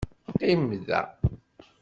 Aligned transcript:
Qqim 0.31 0.63
da. 0.87 1.01